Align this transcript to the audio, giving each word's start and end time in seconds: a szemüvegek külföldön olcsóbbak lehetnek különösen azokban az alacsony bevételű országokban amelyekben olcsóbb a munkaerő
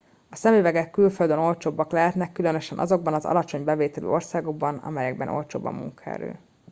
a 0.29 0.35
szemüvegek 0.35 0.89
külföldön 0.91 1.37
olcsóbbak 1.39 1.91
lehetnek 1.91 2.31
különösen 2.31 2.79
azokban 2.79 3.13
az 3.13 3.25
alacsony 3.25 3.63
bevételű 3.63 4.05
országokban 4.05 4.77
amelyekben 4.77 5.27
olcsóbb 5.27 5.65
a 5.65 5.71
munkaerő 5.71 6.39